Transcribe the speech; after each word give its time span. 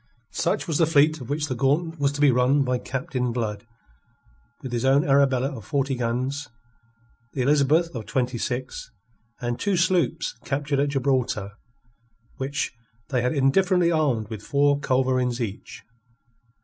Such 0.33 0.67
was 0.67 0.79
the 0.79 0.87
fleet 0.87 1.21
of 1.21 1.29
which 1.29 1.45
the 1.45 1.53
gauntlet 1.53 1.99
was 1.99 2.11
to 2.13 2.21
be 2.21 2.31
run 2.31 2.63
by 2.63 2.79
Captain 2.79 3.31
Blood 3.31 3.67
with 4.63 4.71
his 4.71 4.83
own 4.83 5.07
Arabella 5.07 5.55
of 5.55 5.63
forty 5.63 5.93
guns, 5.93 6.47
the 7.33 7.43
Elizabeth 7.43 7.93
of 7.93 8.07
twenty 8.07 8.39
six, 8.39 8.89
and 9.41 9.59
two 9.59 9.77
sloops 9.77 10.33
captured 10.43 10.79
at 10.79 10.89
Gibraltar, 10.89 11.51
which 12.37 12.73
they 13.09 13.21
had 13.21 13.35
indifferently 13.35 13.91
armed 13.91 14.27
with 14.31 14.41
four 14.41 14.79
culverins 14.79 15.39
each. 15.39 15.83